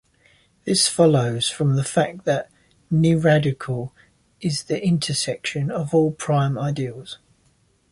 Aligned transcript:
This 0.65 0.87
follows 0.87 1.51
from 1.51 1.75
the 1.75 1.83
fact 1.83 2.25
that 2.25 2.49
nilradical 2.91 3.91
is 4.39 4.63
the 4.63 4.83
intersection 4.83 5.69
of 5.69 5.93
all 5.93 6.09
prime 6.11 6.57
ideals. 6.57 7.19